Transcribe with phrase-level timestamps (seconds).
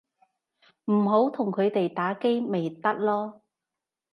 [0.85, 3.39] 唔好同佢哋打機咪得囉